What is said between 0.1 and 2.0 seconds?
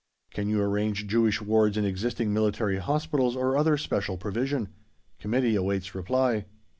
Can you arrange Jewish wards in